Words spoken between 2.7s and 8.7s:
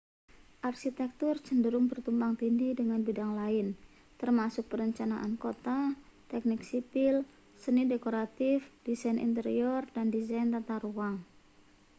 dengan bidang lain termasuk perencanaan kota teknik sipil seni dekoratif